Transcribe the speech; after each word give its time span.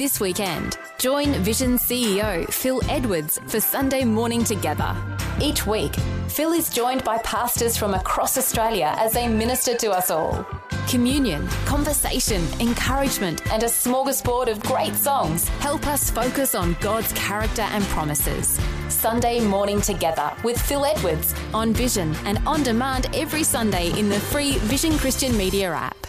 This 0.00 0.18
weekend, 0.18 0.78
join 0.96 1.34
Vision 1.44 1.76
CEO 1.76 2.50
Phil 2.50 2.80
Edwards 2.88 3.38
for 3.48 3.60
Sunday 3.60 4.02
Morning 4.02 4.42
Together. 4.42 4.96
Each 5.42 5.66
week, 5.66 5.94
Phil 6.26 6.52
is 6.52 6.70
joined 6.70 7.04
by 7.04 7.18
pastors 7.18 7.76
from 7.76 7.92
across 7.92 8.38
Australia 8.38 8.94
as 8.96 9.12
they 9.12 9.28
minister 9.28 9.76
to 9.76 9.90
us 9.90 10.10
all. 10.10 10.46
Communion, 10.88 11.46
conversation, 11.66 12.42
encouragement, 12.60 13.46
and 13.52 13.62
a 13.62 13.66
smorgasbord 13.66 14.50
of 14.50 14.62
great 14.62 14.94
songs 14.94 15.46
help 15.60 15.86
us 15.86 16.08
focus 16.08 16.54
on 16.54 16.78
God's 16.80 17.12
character 17.12 17.66
and 17.70 17.84
promises. 17.88 18.58
Sunday 18.88 19.38
Morning 19.38 19.82
Together 19.82 20.32
with 20.42 20.58
Phil 20.58 20.86
Edwards 20.86 21.34
on 21.52 21.74
Vision 21.74 22.16
and 22.24 22.38
on 22.46 22.62
demand 22.62 23.14
every 23.14 23.42
Sunday 23.42 23.90
in 23.98 24.08
the 24.08 24.18
free 24.18 24.52
Vision 24.60 24.96
Christian 24.96 25.36
Media 25.36 25.70
app. 25.72 25.99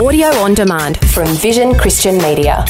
Audio 0.00 0.28
on 0.36 0.54
demand 0.54 0.96
from 1.10 1.26
Vision 1.26 1.74
Christian 1.74 2.16
Media. 2.16 2.64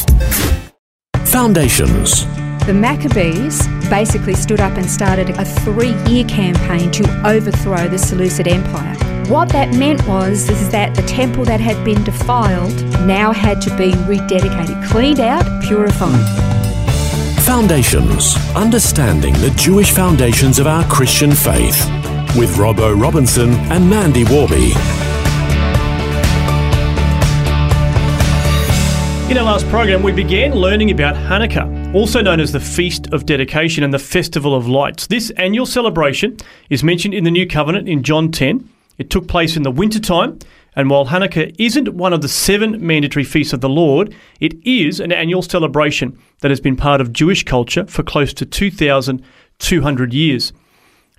Foundations. 1.26 2.26
The 2.66 2.74
Maccabees 2.74 3.68
basically 3.88 4.34
stood 4.34 4.58
up 4.58 4.76
and 4.76 4.90
started 4.90 5.30
a 5.30 5.44
three 5.44 5.94
year 6.08 6.24
campaign 6.24 6.90
to 6.90 7.04
overthrow 7.24 7.86
the 7.86 7.98
Seleucid 7.98 8.48
Empire. 8.48 8.96
What 9.28 9.48
that 9.50 9.72
meant 9.76 10.04
was 10.08 10.50
is 10.50 10.70
that 10.70 10.96
the 10.96 11.02
temple 11.02 11.44
that 11.44 11.60
had 11.60 11.84
been 11.84 12.02
defiled 12.02 12.74
now 13.06 13.30
had 13.30 13.62
to 13.62 13.76
be 13.76 13.92
rededicated, 13.92 14.84
cleaned 14.88 15.20
out, 15.20 15.44
purified. 15.62 16.26
Foundations. 17.44 18.34
Understanding 18.56 19.34
the 19.34 19.50
Jewish 19.50 19.92
foundations 19.92 20.58
of 20.58 20.66
our 20.66 20.82
Christian 20.90 21.30
faith. 21.30 21.78
With 22.36 22.56
Robbo 22.56 23.00
Robinson 23.00 23.50
and 23.70 23.88
Mandy 23.88 24.24
Warby. 24.24 24.72
In 29.30 29.38
our 29.38 29.44
last 29.44 29.68
program, 29.68 30.02
we 30.02 30.10
began 30.10 30.56
learning 30.56 30.90
about 30.90 31.14
Hanukkah, 31.14 31.94
also 31.94 32.20
known 32.20 32.40
as 32.40 32.50
the 32.50 32.58
Feast 32.58 33.06
of 33.12 33.26
Dedication 33.26 33.84
and 33.84 33.94
the 33.94 33.98
Festival 34.00 34.56
of 34.56 34.66
Lights. 34.66 35.06
This 35.06 35.30
annual 35.36 35.66
celebration 35.66 36.36
is 36.68 36.82
mentioned 36.82 37.14
in 37.14 37.22
the 37.22 37.30
New 37.30 37.46
Covenant 37.46 37.88
in 37.88 38.02
John 38.02 38.32
10. 38.32 38.68
It 38.98 39.08
took 39.08 39.28
place 39.28 39.56
in 39.56 39.62
the 39.62 39.70
wintertime, 39.70 40.40
and 40.74 40.90
while 40.90 41.06
Hanukkah 41.06 41.54
isn't 41.60 41.94
one 41.94 42.12
of 42.12 42.22
the 42.22 42.28
seven 42.28 42.84
mandatory 42.84 43.22
feasts 43.22 43.52
of 43.52 43.60
the 43.60 43.68
Lord, 43.68 44.12
it 44.40 44.54
is 44.66 44.98
an 44.98 45.12
annual 45.12 45.42
celebration 45.42 46.18
that 46.40 46.50
has 46.50 46.60
been 46.60 46.74
part 46.74 47.00
of 47.00 47.12
Jewish 47.12 47.44
culture 47.44 47.86
for 47.86 48.02
close 48.02 48.34
to 48.34 48.44
2,200 48.44 50.12
years. 50.12 50.52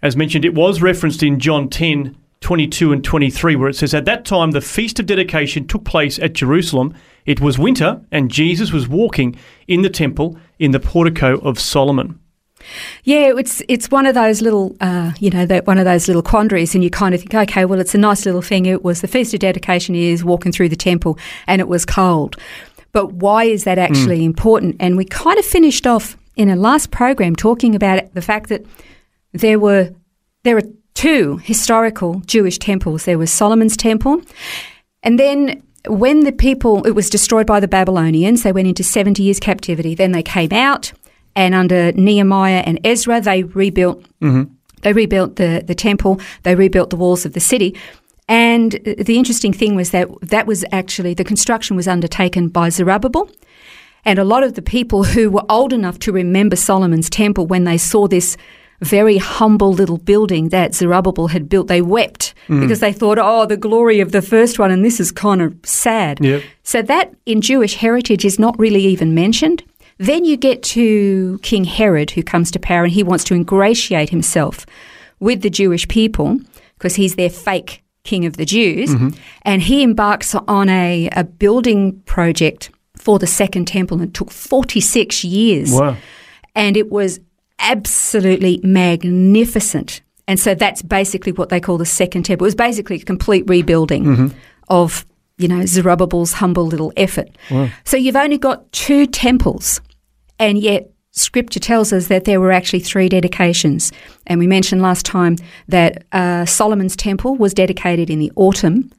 As 0.02 0.18
mentioned, 0.18 0.44
it 0.44 0.54
was 0.54 0.82
referenced 0.82 1.24
in 1.24 1.40
John 1.40 1.70
10 1.70 2.18
22 2.42 2.92
and 2.92 3.04
23, 3.04 3.56
where 3.56 3.70
it 3.70 3.76
says, 3.76 3.94
At 3.94 4.06
that 4.06 4.26
time, 4.26 4.52
the 4.52 4.62
Feast 4.62 5.00
of 5.00 5.06
Dedication 5.06 5.68
took 5.68 5.86
place 5.86 6.20
at 6.20 6.34
Jerusalem. 6.34 6.94
It 7.26 7.40
was 7.40 7.58
winter, 7.58 8.02
and 8.12 8.32
Jesus 8.32 8.72
was 8.72 8.88
walking 8.88 9.38
in 9.68 9.84
the 9.84 9.90
temple 9.90 10.38
in 10.60 10.72
the 10.72 10.80
portico 10.80 11.38
of 11.40 11.60
Solomon. 11.60 12.20
Yeah, 13.04 13.34
it's 13.38 13.62
it's 13.68 13.90
one 13.90 14.06
of 14.06 14.14
those 14.14 14.42
little, 14.42 14.76
uh, 14.82 15.14
you 15.20 15.30
know, 15.30 15.46
that 15.46 15.66
one 15.66 15.78
of 15.78 15.86
those 15.86 16.08
little 16.08 16.22
quandaries, 16.22 16.76
and 16.76 16.84
you 16.84 16.90
kind 16.90 17.16
of 17.16 17.22
think, 17.22 17.34
okay, 17.34 17.66
well, 17.66 17.80
it's 17.80 17.96
a 17.96 18.00
nice 18.00 18.26
little 18.26 18.42
thing. 18.42 18.66
It 18.66 18.84
was 18.84 19.02
the 19.02 19.08
feast 19.08 19.34
of 19.34 19.40
dedication 19.40 19.96
is 19.96 20.24
walking 20.24 20.52
through 20.52 20.70
the 20.70 20.76
temple, 20.76 21.18
and 21.48 21.60
it 21.60 21.68
was 21.68 21.86
cold. 21.86 22.38
But 22.92 23.14
why 23.14 23.46
is 23.46 23.64
that 23.64 23.78
actually 23.78 24.20
mm. 24.20 24.26
important? 24.26 24.76
And 24.80 24.98
we 24.98 25.06
kind 25.06 25.40
of 25.40 25.46
finished 25.46 25.88
off 25.88 26.18
in 26.36 26.50
a 26.50 26.56
last 26.56 26.92
program 26.92 27.36
talking 27.36 27.76
about 27.76 28.14
the 28.14 28.22
fact 28.22 28.50
that 28.50 28.66
there 29.32 29.60
were 29.60 29.92
there 30.44 30.58
are 30.58 30.64
two 30.94 31.38
historical 31.38 32.22
Jewish 32.26 32.60
temples. 32.60 33.06
There 33.06 33.18
was 33.18 33.32
Solomon's 33.32 33.78
temple, 33.78 34.22
and 35.04 35.20
then 35.20 35.64
when 35.88 36.22
the 36.22 36.32
people 36.32 36.86
it 36.86 36.92
was 36.92 37.10
destroyed 37.10 37.48
by 37.48 37.60
the 37.60 37.68
Babylonians, 37.68 38.44
they 38.44 38.52
went 38.52 38.68
into 38.68 38.84
seventy 38.84 39.24
years 39.24 39.40
captivity. 39.40 39.96
Then 39.96 40.12
they 40.12 40.24
came 40.24 40.52
out, 40.52 40.94
and 41.36 41.56
under 41.56 41.92
Nehemiah 41.94 42.64
and 42.66 42.80
Ezra, 42.84 43.22
they 43.22 43.44
rebuilt. 43.44 44.04
Mm-hmm. 44.22 44.54
They 44.82 44.94
rebuilt 44.94 45.36
the 45.36 45.64
the 45.66 45.76
temple. 45.76 46.20
They 46.44 46.56
rebuilt 46.56 46.90
the 46.90 46.98
walls 46.98 47.26
of 47.26 47.34
the 47.34 47.40
city. 47.40 47.76
And 48.28 48.72
the 48.72 49.18
interesting 49.18 49.52
thing 49.52 49.76
was 49.76 49.90
that 49.90 50.08
that 50.22 50.48
was 50.48 50.64
actually 50.72 51.14
the 51.14 51.24
construction 51.24 51.76
was 51.76 51.88
undertaken 51.88 52.48
by 52.48 52.70
Zerubbabel. 52.70 53.30
And 54.06 54.18
a 54.18 54.24
lot 54.24 54.44
of 54.44 54.54
the 54.54 54.62
people 54.62 55.04
who 55.04 55.30
were 55.30 55.44
old 55.50 55.74
enough 55.74 56.00
to 56.00 56.12
remember 56.12 56.56
Solomon's 56.56 57.10
temple 57.10 57.46
when 57.46 57.66
they 57.66 57.78
saw 57.78 58.08
this 58.08 58.38
very 58.82 59.18
humble 59.18 59.74
little 59.74 59.98
building 59.98 60.50
that 60.50 60.74
Zerubbabel 60.74 61.28
had 61.28 61.48
built, 61.48 61.68
they 61.68 61.82
wept 61.82 62.34
mm. 62.48 62.60
because 62.60 62.80
they 62.80 62.92
thought, 62.92 63.20
oh, 63.20 63.46
the 63.46 63.58
glory 63.58 64.00
of 64.00 64.12
the 64.12 64.22
first 64.22 64.58
one, 64.58 64.72
and 64.72 64.84
this 64.84 65.00
is 65.00 65.12
kind 65.12 65.42
of 65.42 65.56
sad. 65.64 66.20
Yep. 66.20 66.44
So 66.64 66.82
that 66.82 67.14
in 67.26 67.42
Jewish 67.42 67.76
heritage 67.76 68.26
is 68.26 68.40
not 68.40 68.58
really 68.58 68.84
even 68.84 69.14
mentioned. 69.14 69.64
Then 69.98 70.26
you 70.26 70.36
get 70.36 70.64
to 70.64 71.40
King 71.44 71.64
Herod, 71.64 72.12
who 72.12 72.24
comes 72.24 72.50
to 72.52 72.60
power, 72.60 72.84
and 72.84 72.92
he 72.92 73.04
wants 73.04 73.24
to 73.26 73.36
ingratiate 73.36 74.10
himself 74.10 74.66
with 75.20 75.44
the 75.44 75.50
Jewish 75.50 75.88
people 75.88 76.40
because 76.78 76.96
he's 76.96 77.16
their 77.16 77.30
fake 77.30 77.84
king 78.04 78.26
of 78.26 78.38
the 78.38 78.46
Jews. 78.46 78.90
Mm-hmm. 78.96 79.10
And 79.44 79.62
he 79.62 79.84
embarks 79.84 80.34
on 80.34 80.70
a, 80.70 81.08
a 81.16 81.24
building 81.24 82.02
project 82.02 82.72
for 82.96 83.20
the 83.20 83.28
second 83.28 83.66
temple 83.66 84.00
and 84.00 84.10
it 84.10 84.14
took 84.14 84.32
46 84.32 85.24
years. 85.24 85.72
Wow. 85.72 85.98
And 86.56 86.76
it 86.76 86.92
was 86.92 87.20
absolutely 87.62 88.60
magnificent. 88.64 90.02
And 90.28 90.40
so 90.40 90.56
that's 90.56 90.82
basically 90.82 91.32
what 91.32 91.50
they 91.50 91.60
call 91.60 91.78
the 91.78 91.86
second 91.86 92.24
temple. 92.24 92.46
It 92.46 92.48
was 92.48 92.56
basically 92.56 92.98
a 92.98 93.04
complete 93.04 93.44
rebuilding 93.48 94.04
mm-hmm. 94.06 94.28
of, 94.70 95.06
you 95.38 95.48
know, 95.48 95.66
Zerubbabel's 95.66 96.34
humble 96.34 96.66
little 96.66 96.94
effort. 96.96 97.30
Wow. 97.50 97.70
So 97.86 97.98
you've 97.98 98.16
only 98.16 98.38
got 98.38 98.72
two 98.72 99.08
temples, 99.08 99.82
and 100.40 100.58
yet 100.58 100.92
Scripture 101.12 101.60
tells 101.60 101.92
us 101.92 102.08
that 102.08 102.26
there 102.26 102.40
were 102.40 102.52
actually 102.52 102.80
three 102.80 103.10
dedications. 103.10 103.92
And 104.28 104.40
we 104.40 104.48
mentioned 104.48 104.82
last 104.82 105.06
time 105.06 105.36
that 105.68 106.06
uh, 106.14 106.46
Solomon's 106.46 106.96
temple 106.96 107.36
was 107.36 107.54
dedicated 107.54 108.10
in 108.10 108.20
the 108.20 108.32
autumn 108.36 108.92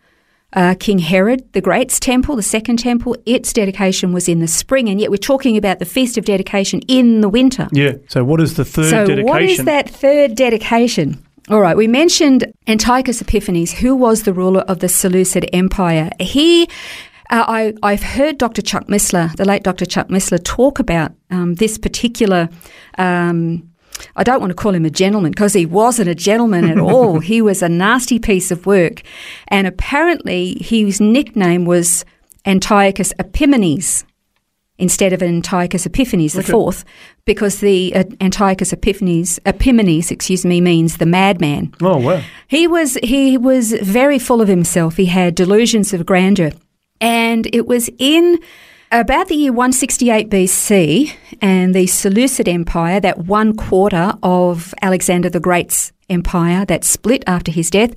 uh, 0.54 0.74
King 0.78 0.98
Herod 0.98 1.52
the 1.52 1.60
Great's 1.60 1.98
temple, 1.98 2.36
the 2.36 2.42
second 2.42 2.78
temple, 2.78 3.16
its 3.26 3.52
dedication 3.52 4.12
was 4.12 4.28
in 4.28 4.40
the 4.40 4.48
spring, 4.48 4.88
and 4.88 5.00
yet 5.00 5.10
we're 5.10 5.16
talking 5.16 5.56
about 5.56 5.78
the 5.78 5.84
Feast 5.84 6.18
of 6.18 6.24
Dedication 6.24 6.80
in 6.88 7.20
the 7.20 7.28
winter. 7.28 7.68
Yeah. 7.72 7.92
So, 8.08 8.24
what 8.24 8.40
is 8.40 8.54
the 8.54 8.64
third 8.64 8.90
so 8.90 9.06
dedication? 9.06 9.26
what 9.26 9.42
is 9.42 9.64
that 9.64 9.88
third 9.88 10.34
dedication? 10.34 11.22
All 11.48 11.60
right, 11.60 11.76
we 11.76 11.88
mentioned 11.88 12.52
Antiochus 12.68 13.20
Epiphanes, 13.20 13.72
who 13.72 13.96
was 13.96 14.22
the 14.22 14.32
ruler 14.32 14.60
of 14.62 14.78
the 14.78 14.88
Seleucid 14.88 15.48
Empire. 15.52 16.10
He 16.20 16.68
uh, 17.30 17.44
I, 17.48 17.74
I've 17.82 18.02
heard 18.02 18.36
Dr. 18.36 18.60
Chuck 18.60 18.86
Missler, 18.88 19.34
the 19.36 19.46
late 19.46 19.62
Dr. 19.62 19.86
Chuck 19.86 20.08
Missler, 20.08 20.42
talk 20.44 20.78
about 20.78 21.12
um, 21.30 21.54
this 21.54 21.78
particular 21.78 22.50
um, 22.98 23.71
I 24.16 24.24
don't 24.24 24.40
want 24.40 24.50
to 24.50 24.54
call 24.54 24.74
him 24.74 24.84
a 24.84 24.90
gentleman 24.90 25.32
because 25.32 25.52
he 25.52 25.66
wasn't 25.66 26.08
a 26.08 26.14
gentleman 26.14 26.68
at 26.68 26.78
all. 26.78 27.20
he 27.32 27.40
was 27.42 27.62
a 27.62 27.68
nasty 27.68 28.18
piece 28.18 28.50
of 28.50 28.66
work. 28.66 29.02
And 29.48 29.66
apparently 29.66 30.54
his 30.60 31.00
nickname 31.00 31.64
was 31.64 32.04
Antiochus 32.44 33.12
Epimanes 33.18 34.04
instead 34.78 35.12
of 35.12 35.22
Antiochus 35.22 35.86
Epiphanes 35.86 36.32
the 36.32 36.40
okay. 36.40 36.50
fourth, 36.50 36.84
because 37.24 37.60
the 37.60 37.94
uh, 37.94 38.04
Antiochus 38.20 38.72
Epiphanes, 38.72 39.38
Epimanes, 39.46 40.10
excuse 40.10 40.44
me, 40.44 40.60
means 40.60 40.96
the 40.96 41.06
madman. 41.06 41.72
Oh 41.80 41.98
wow! 41.98 42.22
He 42.48 42.66
was 42.66 42.94
he 43.02 43.38
was 43.38 43.72
very 43.72 44.18
full 44.18 44.40
of 44.40 44.48
himself. 44.48 44.96
He 44.96 45.06
had 45.06 45.36
delusions 45.36 45.92
of 45.92 46.04
grandeur, 46.04 46.50
and 47.00 47.46
it 47.54 47.66
was 47.66 47.88
in 47.98 48.40
about 48.92 49.28
the 49.28 49.34
year 49.34 49.52
168 49.52 50.28
BC 50.28 51.14
and 51.40 51.74
the 51.74 51.86
Seleucid 51.86 52.46
Empire, 52.46 53.00
that 53.00 53.18
one 53.24 53.56
quarter 53.56 54.12
of 54.22 54.74
Alexander 54.82 55.30
the 55.30 55.40
Great's 55.40 55.92
empire 56.10 56.66
that 56.66 56.84
split 56.84 57.24
after 57.26 57.50
his 57.50 57.70
death, 57.70 57.94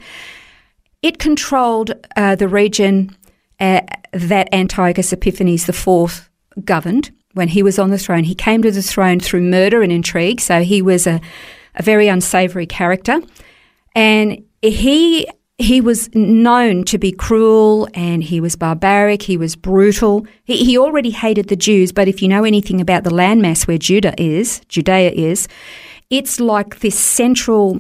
it 1.02 1.20
controlled 1.20 1.92
uh, 2.16 2.36
the 2.36 2.48
region 2.48 3.16
uh, 3.60 3.82
that 4.14 4.48
Antiochus 4.54 5.12
Epiphanes 5.12 5.68
IV 5.68 6.30
governed 6.64 7.12
when 7.34 7.50
he 7.50 7.62
was 7.62 7.78
on 7.78 7.90
the 7.90 7.98
throne. 7.98 8.24
He 8.24 8.34
came 8.34 8.62
to 8.62 8.72
the 8.72 8.82
throne 8.82 9.20
through 9.20 9.42
murder 9.42 9.82
and 9.82 9.92
intrigue, 9.92 10.40
so 10.40 10.64
he 10.64 10.82
was 10.82 11.06
a, 11.06 11.20
a 11.76 11.84
very 11.84 12.08
unsavory 12.08 12.66
character. 12.66 13.22
And 13.94 14.46
he 14.62 15.28
he 15.58 15.80
was 15.80 16.14
known 16.14 16.84
to 16.84 16.98
be 16.98 17.12
cruel 17.12 17.88
and 17.94 18.24
he 18.24 18.42
was 18.42 18.56
barbaric, 18.56 19.22
he 19.22 19.38
was 19.38 19.56
brutal. 19.56 20.28
He, 20.44 20.64
he 20.66 20.78
already 20.78 21.12
hated 21.12 21.48
the 21.48 21.56
Jews, 21.56 21.92
but 21.92 22.08
if 22.08 22.22
you 22.22 22.28
know 22.28 22.44
anything 22.44 22.82
about 22.82 23.04
the 23.04 23.10
landmass 23.10 23.68
where 23.68 23.78
Judah 23.78 24.14
is, 24.22 24.62
Judea 24.68 25.12
is, 25.12 25.48
it's 26.10 26.40
like 26.40 26.80
this 26.80 27.00
central 27.00 27.80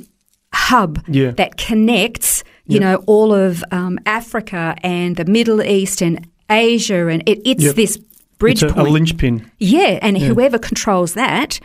hub 0.53 1.03
yeah. 1.07 1.31
that 1.31 1.57
connects, 1.57 2.43
you 2.65 2.75
yep. 2.75 2.81
know, 2.81 3.03
all 3.07 3.33
of 3.33 3.63
um, 3.71 3.99
Africa 4.05 4.75
and 4.81 5.17
the 5.17 5.25
Middle 5.25 5.61
East 5.61 6.01
and 6.01 6.25
Asia, 6.49 7.07
and 7.07 7.27
it, 7.27 7.41
it's 7.45 7.63
yep. 7.63 7.75
this 7.75 7.97
bridge 8.39 8.63
it's 8.63 8.71
a, 8.71 8.75
point. 8.75 8.87
a 8.87 8.91
linchpin. 8.91 9.51
Yeah, 9.59 9.99
and 10.01 10.17
yeah. 10.17 10.27
whoever 10.27 10.57
controls 10.57 11.13
that 11.15 11.59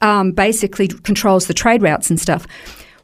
um, 0.00 0.32
basically 0.32 0.88
controls 0.88 1.46
the 1.46 1.54
trade 1.54 1.82
routes 1.82 2.10
and 2.10 2.20
stuff. 2.20 2.46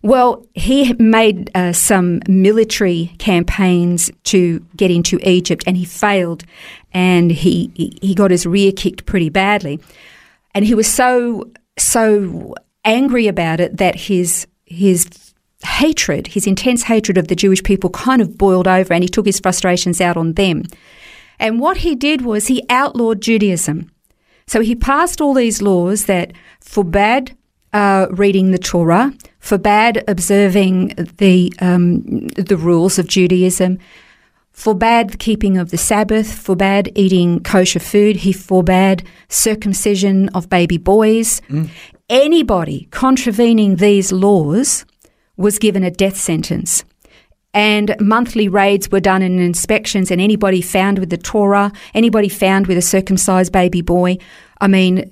Well, 0.03 0.47
he 0.55 0.93
made 0.95 1.51
uh, 1.55 1.73
some 1.73 2.21
military 2.29 3.13
campaigns 3.19 4.11
to 4.25 4.61
get 4.77 4.91
into 4.91 5.19
Egypt, 5.29 5.65
and 5.67 5.77
he 5.77 5.85
failed, 5.85 6.45
and 6.93 7.31
he 7.31 7.99
he 8.01 8.15
got 8.15 8.31
his 8.31 8.47
rear 8.47 8.73
kicked 8.73 9.07
pretty 9.07 9.29
badly, 9.29 9.81
and 10.55 10.65
he 10.65 10.75
was 10.75 10.87
so 10.87 11.51
so 11.79 12.55
angry 12.85 13.27
about 13.27 13.61
it 13.61 13.77
that 13.79 13.97
his 13.97 14.47
his 14.67 15.09
hatred, 15.65 16.29
his 16.29 16.47
intense 16.47 16.85
hatred 16.85 17.19
of 17.19 17.29
the 17.29 17.35
Jewish 17.35 17.63
people, 17.63 17.91
kind 17.91 18.23
of 18.23 18.39
boiled 18.39 18.69
over, 18.69 18.95
and 18.95 19.03
he 19.03 19.09
took 19.09 19.27
his 19.27 19.41
frustrations 19.41 20.01
out 20.01 20.17
on 20.17 20.35
them. 20.35 20.63
And 21.41 21.61
what 21.61 21.79
he 21.79 21.95
did 21.95 22.23
was 22.23 22.47
he 22.47 22.65
outlawed 22.69 23.21
Judaism. 23.21 23.91
So 24.47 24.61
he 24.61 24.75
passed 24.75 25.21
all 25.21 25.35
these 25.35 25.61
laws 25.61 26.07
that 26.07 26.33
forbade 26.61 27.37
uh, 27.73 28.07
reading 28.11 28.51
the 28.51 28.59
Torah, 28.59 29.13
forbade 29.49 30.05
observing 30.07 30.89
the 31.17 31.51
um, 31.61 32.03
the 32.29 32.57
rules 32.57 32.99
of 32.99 33.07
Judaism, 33.07 33.79
forbade 34.53 35.11
the 35.11 35.17
keeping 35.17 35.57
of 35.57 35.71
the 35.71 35.79
Sabbath, 35.79 36.31
forbade 36.31 36.93
eating 36.95 37.41
kosher 37.43 37.81
food. 37.81 38.17
He 38.17 38.33
forbade 38.33 39.05
circumcision 39.29 40.29
of 40.31 40.51
baby 40.51 40.77
boys. 40.77 41.41
Mm. 41.49 41.71
Anybody 42.11 42.89
contravening 42.91 43.77
these 43.77 44.13
laws 44.13 44.85
was 45.39 45.59
given 45.59 45.83
a 45.83 45.91
death 45.91 46.17
sentence. 46.17 46.85
And 47.55 47.97
monthly 47.99 48.49
raids 48.49 48.91
were 48.91 49.01
done 49.01 49.23
and 49.23 49.41
inspections, 49.41 50.11
and 50.11 50.21
anybody 50.21 50.61
found 50.61 50.99
with 50.99 51.09
the 51.09 51.17
Torah, 51.17 51.73
anybody 51.95 52.29
found 52.29 52.67
with 52.67 52.77
a 52.77 52.83
circumcised 52.83 53.53
baby 53.53 53.81
boy, 53.81 54.19
I 54.61 54.69
mean, 54.69 55.11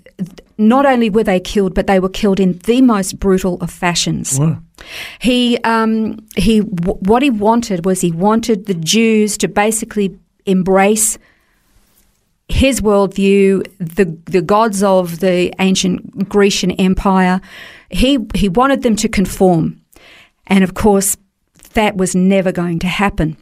not 0.58 0.86
only 0.86 1.10
were 1.10 1.24
they 1.24 1.40
killed, 1.40 1.74
but 1.74 1.86
they 1.86 2.00
were 2.00 2.08
killed 2.08 2.40
in 2.40 2.58
the 2.64 2.80
most 2.80 3.18
brutal 3.18 3.58
of 3.60 3.70
fashions. 3.70 4.38
Wow. 4.38 4.58
He, 5.20 5.58
um, 5.58 6.18
he, 6.36 6.60
w- 6.60 6.98
what 7.00 7.22
he 7.22 7.30
wanted 7.30 7.84
was 7.84 8.00
he 8.00 8.12
wanted 8.12 8.66
the 8.66 8.74
Jews 8.74 9.36
to 9.38 9.48
basically 9.48 10.18
embrace 10.46 11.18
his 12.48 12.80
worldview, 12.80 13.66
the 13.78 14.04
the 14.30 14.40
gods 14.40 14.80
of 14.80 15.18
the 15.18 15.52
ancient 15.58 16.28
Grecian 16.28 16.70
Empire. 16.72 17.40
He 17.90 18.18
he 18.34 18.48
wanted 18.48 18.82
them 18.82 18.94
to 18.96 19.08
conform, 19.08 19.80
and 20.46 20.62
of 20.62 20.74
course, 20.74 21.16
that 21.74 21.96
was 21.96 22.14
never 22.14 22.52
going 22.52 22.78
to 22.78 22.86
happen 22.86 23.36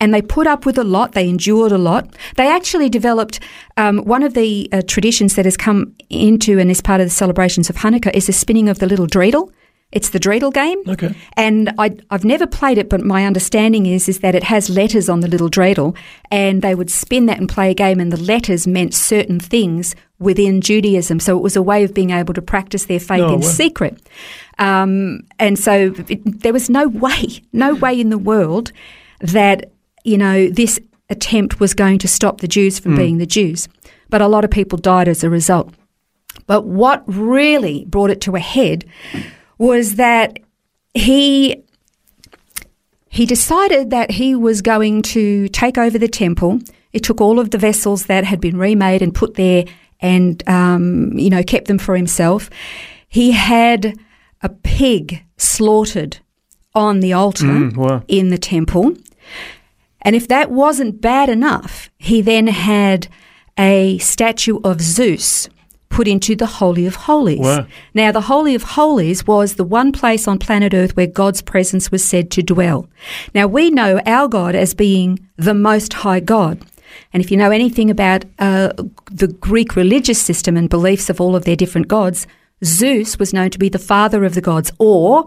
and 0.00 0.14
they 0.14 0.22
put 0.22 0.46
up 0.46 0.66
with 0.66 0.78
a 0.78 0.84
lot. 0.84 1.12
They 1.12 1.28
endured 1.28 1.72
a 1.72 1.78
lot. 1.78 2.16
They 2.36 2.48
actually 2.48 2.88
developed 2.88 3.38
um, 3.76 3.98
one 3.98 4.22
of 4.22 4.34
the 4.34 4.68
uh, 4.72 4.82
traditions 4.86 5.36
that 5.36 5.44
has 5.44 5.56
come 5.56 5.94
into 6.08 6.58
and 6.58 6.70
is 6.70 6.80
part 6.80 7.00
of 7.00 7.06
the 7.06 7.14
celebrations 7.14 7.70
of 7.70 7.76
Hanukkah 7.76 8.14
is 8.14 8.26
the 8.26 8.32
spinning 8.32 8.68
of 8.68 8.78
the 8.78 8.86
little 8.86 9.06
dreidel. 9.06 9.50
It's 9.92 10.10
the 10.10 10.20
dreidel 10.20 10.52
game. 10.52 10.78
Okay. 10.88 11.14
And 11.34 11.72
I, 11.76 11.96
have 12.12 12.24
never 12.24 12.46
played 12.46 12.78
it, 12.78 12.88
but 12.88 13.00
my 13.00 13.26
understanding 13.26 13.86
is 13.86 14.08
is 14.08 14.20
that 14.20 14.36
it 14.36 14.44
has 14.44 14.70
letters 14.70 15.08
on 15.08 15.18
the 15.18 15.26
little 15.26 15.50
dreidel, 15.50 15.96
and 16.30 16.62
they 16.62 16.76
would 16.76 16.90
spin 16.90 17.26
that 17.26 17.38
and 17.38 17.48
play 17.48 17.72
a 17.72 17.74
game, 17.74 17.98
and 17.98 18.12
the 18.12 18.20
letters 18.20 18.68
meant 18.68 18.94
certain 18.94 19.40
things 19.40 19.96
within 20.20 20.60
Judaism. 20.60 21.18
So 21.18 21.36
it 21.36 21.42
was 21.42 21.56
a 21.56 21.62
way 21.62 21.82
of 21.82 21.92
being 21.92 22.10
able 22.10 22.34
to 22.34 22.42
practice 22.42 22.84
their 22.84 23.00
faith 23.00 23.28
in 23.28 23.42
secret. 23.42 24.00
Um, 24.58 25.26
and 25.40 25.58
so 25.58 25.92
it, 26.08 26.40
there 26.40 26.52
was 26.52 26.70
no 26.70 26.86
way, 26.86 27.42
no 27.52 27.74
way 27.74 27.98
in 27.98 28.10
the 28.10 28.18
world 28.18 28.70
that 29.20 29.72
you 30.04 30.18
know, 30.18 30.48
this 30.48 30.78
attempt 31.08 31.60
was 31.60 31.74
going 31.74 31.98
to 31.98 32.08
stop 32.08 32.40
the 32.40 32.48
Jews 32.48 32.78
from 32.78 32.94
mm. 32.94 32.98
being 32.98 33.18
the 33.18 33.26
Jews. 33.26 33.68
But 34.08 34.22
a 34.22 34.28
lot 34.28 34.44
of 34.44 34.50
people 34.50 34.78
died 34.78 35.08
as 35.08 35.22
a 35.22 35.30
result. 35.30 35.72
But 36.46 36.64
what 36.64 37.02
really 37.06 37.84
brought 37.86 38.10
it 38.10 38.20
to 38.22 38.36
a 38.36 38.40
head 38.40 38.84
was 39.58 39.96
that 39.96 40.38
he 40.94 41.62
he 43.08 43.26
decided 43.26 43.90
that 43.90 44.12
he 44.12 44.36
was 44.36 44.62
going 44.62 45.02
to 45.02 45.48
take 45.48 45.76
over 45.76 45.98
the 45.98 46.08
temple. 46.08 46.60
It 46.92 47.02
took 47.02 47.20
all 47.20 47.40
of 47.40 47.50
the 47.50 47.58
vessels 47.58 48.06
that 48.06 48.24
had 48.24 48.40
been 48.40 48.56
remade 48.56 49.02
and 49.02 49.14
put 49.14 49.34
there, 49.34 49.64
and 50.00 50.48
um, 50.48 51.12
you 51.18 51.30
know 51.30 51.42
kept 51.42 51.66
them 51.66 51.78
for 51.78 51.96
himself. 51.96 52.50
He 53.08 53.32
had 53.32 53.96
a 54.42 54.48
pig 54.48 55.22
slaughtered 55.36 56.18
on 56.74 57.00
the 57.00 57.12
altar 57.12 57.46
mm, 57.46 57.76
wow. 57.76 58.02
in 58.08 58.30
the 58.30 58.38
temple. 58.38 58.94
And 60.02 60.16
if 60.16 60.28
that 60.28 60.50
wasn't 60.50 61.00
bad 61.00 61.28
enough, 61.28 61.90
he 61.98 62.22
then 62.22 62.46
had 62.46 63.08
a 63.58 63.98
statue 63.98 64.58
of 64.64 64.80
Zeus 64.80 65.48
put 65.90 66.06
into 66.08 66.36
the 66.36 66.46
Holy 66.46 66.86
of 66.86 66.94
Holies. 66.94 67.40
Wow. 67.40 67.66
Now, 67.94 68.12
the 68.12 68.22
Holy 68.22 68.54
of 68.54 68.62
Holies 68.62 69.26
was 69.26 69.54
the 69.54 69.64
one 69.64 69.92
place 69.92 70.26
on 70.28 70.38
planet 70.38 70.72
Earth 70.72 70.96
where 70.96 71.06
God's 71.06 71.42
presence 71.42 71.90
was 71.90 72.04
said 72.04 72.30
to 72.30 72.42
dwell. 72.42 72.88
Now, 73.34 73.46
we 73.46 73.70
know 73.70 74.00
our 74.06 74.28
God 74.28 74.54
as 74.54 74.72
being 74.72 75.18
the 75.36 75.54
Most 75.54 75.92
High 75.92 76.20
God. 76.20 76.64
And 77.12 77.22
if 77.22 77.30
you 77.30 77.36
know 77.36 77.50
anything 77.50 77.90
about 77.90 78.24
uh, 78.38 78.72
the 79.10 79.28
Greek 79.28 79.76
religious 79.76 80.20
system 80.20 80.56
and 80.56 80.70
beliefs 80.70 81.10
of 81.10 81.20
all 81.20 81.36
of 81.36 81.44
their 81.44 81.56
different 81.56 81.88
gods, 81.88 82.26
Zeus 82.64 83.18
was 83.18 83.32
known 83.32 83.50
to 83.50 83.58
be 83.58 83.68
the 83.68 83.78
father 83.78 84.24
of 84.24 84.34
the 84.34 84.40
gods, 84.40 84.70
or 84.78 85.24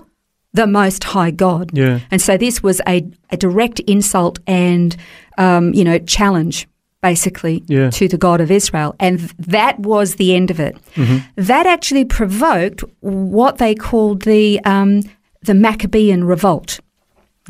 the 0.53 0.67
Most 0.67 1.03
High 1.03 1.31
God. 1.31 1.71
Yeah. 1.73 1.99
And 2.11 2.21
so 2.21 2.37
this 2.37 2.61
was 2.61 2.79
a, 2.87 3.05
a 3.31 3.37
direct 3.37 3.79
insult 3.81 4.39
and, 4.47 4.95
um, 5.37 5.73
you 5.73 5.83
know, 5.83 5.97
challenge 5.99 6.67
basically 7.01 7.63
yeah. 7.67 7.89
to 7.89 8.07
the 8.07 8.17
God 8.17 8.39
of 8.39 8.49
Israel. 8.49 8.95
And 8.99 9.19
that 9.37 9.79
was 9.79 10.15
the 10.15 10.33
end 10.33 10.51
of 10.51 10.59
it. 10.59 10.77
Mm-hmm. 10.95 11.17
That 11.35 11.65
actually 11.65 12.05
provoked 12.05 12.83
what 13.01 13.57
they 13.57 13.75
called 13.75 14.21
the, 14.21 14.61
um, 14.63 15.01
the 15.41 15.53
Maccabean 15.53 16.23
revolt. 16.23 16.79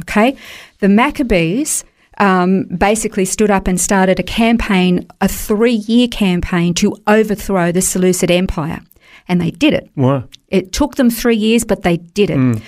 Okay? 0.02 0.36
The 0.80 0.90
Maccabees. 0.90 1.86
Um, 2.20 2.66
basically 2.66 3.26
stood 3.26 3.50
up 3.50 3.68
and 3.68 3.82
started 3.82 4.20
a 4.20 4.24
campaign, 4.24 5.08
a 5.20 5.28
three 5.28 5.74
year 5.74 6.08
campaign 6.08 6.76
to 6.76 6.96
overthrow 7.08 7.72
the 7.72 7.82
Seleucid 7.82 8.30
Empire. 8.30 8.82
And 9.28 9.42
they 9.42 9.50
did 9.50 9.74
it. 9.74 9.90
Wow. 9.96 10.26
It 10.50 10.72
took 10.74 10.94
them 10.94 11.10
three 11.10 11.36
years, 11.36 11.66
but 11.66 11.82
they 11.82 11.98
did 11.98 12.30
it. 12.30 12.38
Mm. 12.38 12.62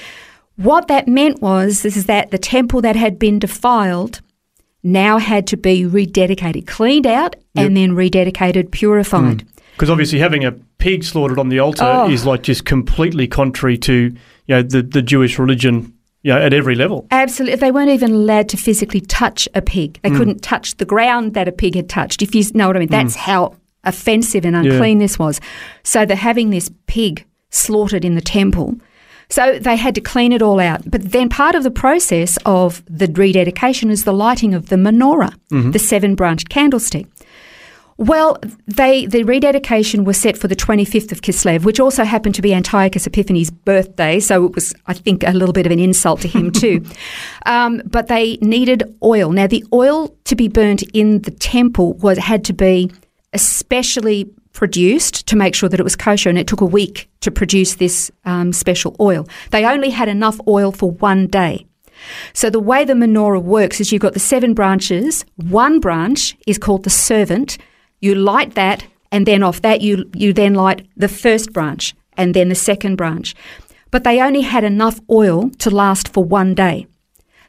What 0.57 0.87
that 0.87 1.07
meant 1.07 1.41
was 1.41 1.83
is 1.83 2.05
that 2.05 2.31
the 2.31 2.37
temple 2.37 2.81
that 2.81 2.95
had 2.95 3.19
been 3.19 3.39
defiled 3.39 4.21
now 4.83 5.17
had 5.17 5.47
to 5.47 5.57
be 5.57 5.83
rededicated, 5.83 6.67
cleaned 6.67 7.07
out, 7.07 7.35
yep. 7.53 7.65
and 7.65 7.75
then 7.75 7.91
rededicated, 7.91 8.71
purified. 8.71 9.45
Because 9.73 9.89
mm. 9.89 9.91
obviously, 9.91 10.19
having 10.19 10.45
a 10.45 10.53
pig 10.77 11.03
slaughtered 11.03 11.39
on 11.39 11.49
the 11.49 11.59
altar 11.59 11.83
oh. 11.83 12.09
is 12.09 12.25
like 12.25 12.43
just 12.43 12.65
completely 12.65 13.27
contrary 13.27 13.77
to 13.79 13.93
you 13.93 14.15
know 14.47 14.61
the, 14.61 14.81
the 14.81 15.01
Jewish 15.01 15.37
religion. 15.37 15.91
You 16.21 16.33
know, 16.33 16.41
at 16.41 16.55
every 16.55 16.73
level. 16.73 17.05
Absolutely. 17.11 17.57
They 17.57 17.71
weren't 17.71 17.91
even 17.91 18.11
allowed 18.11 18.49
to 18.49 18.57
physically 18.57 18.99
touch 18.99 19.47
a 19.53 19.61
pig. 19.61 19.99
They 20.01 20.09
mm. 20.09 20.17
couldn't 20.17 20.41
touch 20.41 20.75
the 20.77 20.85
ground 20.85 21.35
that 21.35 21.47
a 21.47 21.51
pig 21.51 21.75
had 21.75 21.87
touched. 21.87 22.23
If 22.23 22.33
you 22.33 22.43
know 22.55 22.65
what 22.65 22.75
I 22.75 22.79
mean, 22.79 22.89
that's 22.89 23.15
mm. 23.15 23.19
how 23.19 23.55
offensive 23.83 24.43
and 24.43 24.55
unclean 24.55 24.99
yeah. 24.99 25.03
this 25.03 25.19
was. 25.19 25.39
So 25.83 26.03
they're 26.03 26.17
having 26.17 26.49
this 26.49 26.71
pig 26.87 27.27
slaughtered 27.51 28.03
in 28.03 28.15
the 28.15 28.21
temple 28.21 28.75
so 29.29 29.59
they 29.59 29.75
had 29.75 29.95
to 29.95 30.01
clean 30.01 30.31
it 30.31 30.41
all 30.41 30.59
out. 30.59 30.89
But 30.89 31.11
then 31.11 31.29
part 31.29 31.55
of 31.55 31.63
the 31.63 31.71
process 31.71 32.37
of 32.45 32.83
the 32.85 33.07
rededication 33.07 33.89
is 33.89 34.03
the 34.03 34.13
lighting 34.13 34.53
of 34.53 34.69
the 34.69 34.75
menorah, 34.75 35.33
mm-hmm. 35.51 35.71
the 35.71 35.79
seven 35.79 36.15
branched 36.15 36.49
candlestick. 36.49 37.07
Well, 37.97 38.37
they 38.67 39.05
the 39.05 39.23
rededication 39.23 40.03
was 40.03 40.19
set 40.19 40.37
for 40.37 40.49
the 40.49 40.55
25th 40.55 41.13
of 41.13 41.21
Kislev, 41.21 41.63
which 41.63 41.79
also 41.79 42.03
happened 42.03 42.35
to 42.35 42.41
be 42.41 42.53
Antiochus 42.53 43.07
Epiphanes' 43.07 43.49
birthday, 43.49 44.19
so 44.19 44.45
it 44.45 44.53
was, 44.53 44.73
I 44.85 44.93
think, 44.93 45.23
a 45.23 45.31
little 45.31 45.53
bit 45.53 45.65
of 45.65 45.71
an 45.71 45.79
insult 45.79 46.19
to 46.21 46.27
him 46.27 46.51
too. 46.51 46.83
um, 47.45 47.81
but 47.85 48.07
they 48.07 48.35
needed 48.41 48.83
oil. 49.01 49.31
Now, 49.31 49.47
the 49.47 49.63
oil 49.71 50.09
to 50.25 50.35
be 50.35 50.49
burnt 50.49 50.83
in 50.93 51.21
the 51.21 51.31
temple 51.31 51.93
was 51.93 52.17
had 52.17 52.43
to 52.45 52.53
be 52.53 52.91
especially 53.31 54.29
produced 54.55 55.27
to 55.27 55.35
make 55.35 55.53
sure 55.53 55.69
that 55.69 55.79
it 55.79 55.83
was 55.83 55.95
kosher, 55.95 56.29
and 56.29 56.39
it 56.39 56.47
took 56.47 56.61
a 56.61 56.65
week 56.65 57.07
to 57.19 57.29
produce 57.29 57.75
this 57.75 58.09
um, 58.23 58.51
special 58.51 58.95
oil. 58.99 59.27
They 59.51 59.65
only 59.65 59.91
had 59.91 60.09
enough 60.09 60.39
oil 60.47 60.71
for 60.71 60.89
one 60.91 61.27
day. 61.27 61.67
So 62.33 62.49
the 62.49 62.59
way 62.59 62.83
the 62.85 62.93
menorah 62.93 63.43
works 63.43 63.79
is 63.79 63.91
you've 63.91 64.01
got 64.01 64.13
the 64.13 64.19
seven 64.19 64.53
branches. 64.53 65.25
One 65.35 65.79
branch 65.79 66.35
is 66.47 66.57
called 66.57 66.83
the 66.83 66.89
servant. 66.89 67.57
You 67.99 68.15
light 68.15 68.55
that, 68.55 68.85
and 69.11 69.25
then 69.25 69.43
off 69.43 69.61
that 69.61 69.81
you 69.81 70.09
you 70.13 70.33
then 70.33 70.55
light 70.55 70.87
the 70.97 71.07
first 71.07 71.53
branch, 71.53 71.93
and 72.17 72.33
then 72.33 72.49
the 72.49 72.55
second 72.55 72.95
branch. 72.95 73.35
But 73.91 74.03
they 74.03 74.21
only 74.21 74.41
had 74.41 74.63
enough 74.63 74.99
oil 75.09 75.49
to 75.59 75.69
last 75.69 76.09
for 76.09 76.23
one 76.23 76.53
day. 76.53 76.87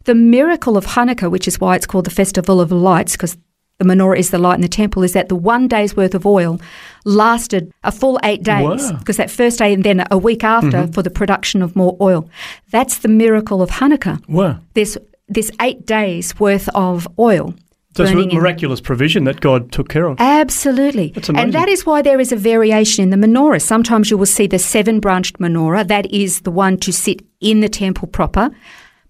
The 0.05 0.15
miracle 0.15 0.77
of 0.77 0.87
Hanukkah, 0.87 1.31
which 1.31 1.49
is 1.49 1.61
why 1.61 1.75
it's 1.75 1.87
called 1.87 2.07
the 2.07 2.11
Festival 2.23 2.61
of 2.61 2.71
Lights, 2.71 3.13
because 3.13 3.37
the 3.79 3.85
menorah 3.85 4.19
is 4.19 4.31
the 4.31 4.39
light 4.39 4.55
in 4.55 4.63
the 4.63 4.69
temple, 4.69 5.03
is 5.03 5.13
that 5.13 5.29
the 5.29 5.37
one 5.37 5.69
day's 5.69 5.97
worth 5.97 6.15
of 6.15 6.25
oil 6.27 6.61
lasted 7.05 7.73
a 7.85 7.93
full 7.93 8.19
eight 8.25 8.43
days 8.43 8.91
because 8.93 9.19
wow. 9.19 9.25
that 9.25 9.31
first 9.31 9.59
day 9.59 9.73
and 9.73 9.85
then 9.85 10.05
a 10.11 10.19
week 10.19 10.45
after 10.45 10.69
mm-hmm. 10.69 10.93
for 10.93 11.03
the 11.03 11.11
production 11.11 11.63
of 11.63 11.77
more 11.77 11.97
oil. 12.01 12.29
That's 12.71 12.99
the 12.99 13.09
miracle 13.09 13.63
of 13.63 13.71
Hanukkah. 13.71 14.27
Wow. 14.29 14.61
There's 14.75 14.97
this 15.29 15.51
eight 15.61 15.87
days 15.87 16.39
worth 16.39 16.69
of 16.75 17.07
oil. 17.19 17.55
So 17.97 18.03
it's 18.03 18.13
a 18.13 18.35
miraculous 18.35 18.81
in. 18.81 18.85
provision 18.85 19.25
that 19.25 19.41
God 19.41 19.73
took 19.73 19.89
care 19.89 20.07
of. 20.07 20.21
Absolutely. 20.21 21.13
That's 21.15 21.31
amazing. 21.31 21.45
And 21.45 21.55
that 21.55 21.69
is 21.71 21.87
why 21.87 22.03
there 22.03 22.21
is 22.21 22.31
a 22.31 22.37
variation 22.37 23.03
in 23.03 23.09
the 23.19 23.27
menorah. 23.27 23.63
Sometimes 23.63 24.11
you 24.11 24.19
will 24.19 24.27
see 24.27 24.47
the 24.47 24.59
seven 24.59 25.01
branched 25.01 25.39
menorah. 25.39 25.89
That 25.89 26.13
is 26.13 26.43
the 26.43 26.51
one 26.51 26.77
to 26.79 26.93
sit 26.93 27.25
in 27.41 27.61
the 27.61 27.71
temple 27.71 28.09
proper. 28.09 28.51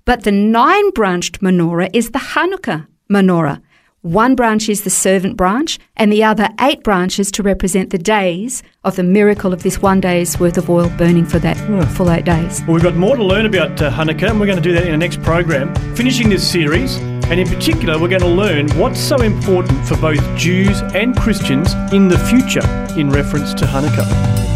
But 0.04 0.22
the 0.22 0.30
nine 0.30 0.90
branched 0.90 1.40
menorah 1.40 1.90
is 1.92 2.12
the 2.12 2.20
Hanukkah 2.20 2.86
menorah. 3.10 3.60
One 4.06 4.36
branch 4.36 4.68
is 4.68 4.82
the 4.82 4.90
servant 4.90 5.36
branch, 5.36 5.80
and 5.96 6.12
the 6.12 6.22
other 6.22 6.48
eight 6.60 6.84
branches 6.84 7.32
to 7.32 7.42
represent 7.42 7.90
the 7.90 7.98
days 7.98 8.62
of 8.84 8.94
the 8.94 9.02
miracle 9.02 9.52
of 9.52 9.64
this 9.64 9.82
one 9.82 10.00
day's 10.00 10.38
worth 10.38 10.56
of 10.56 10.70
oil 10.70 10.88
burning 10.90 11.26
for 11.26 11.40
that 11.40 11.56
full 11.96 12.12
eight 12.12 12.24
days. 12.24 12.62
Well, 12.62 12.74
we've 12.74 12.84
got 12.84 12.94
more 12.94 13.16
to 13.16 13.24
learn 13.24 13.46
about 13.46 13.82
uh, 13.82 13.90
Hanukkah, 13.90 14.30
and 14.30 14.38
we're 14.38 14.46
going 14.46 14.62
to 14.62 14.62
do 14.62 14.72
that 14.74 14.84
in 14.84 14.92
the 14.92 14.96
next 14.96 15.20
program. 15.24 15.74
Finishing 15.96 16.28
this 16.28 16.48
series, 16.48 16.98
and 16.98 17.40
in 17.40 17.48
particular, 17.48 17.98
we're 17.98 18.06
going 18.06 18.20
to 18.20 18.28
learn 18.28 18.70
what's 18.78 19.00
so 19.00 19.16
important 19.16 19.84
for 19.88 19.96
both 19.96 20.22
Jews 20.36 20.82
and 20.94 21.18
Christians 21.18 21.74
in 21.92 22.06
the 22.06 22.18
future 22.30 22.64
in 22.96 23.10
reference 23.10 23.54
to 23.54 23.64
Hanukkah. 23.64 24.55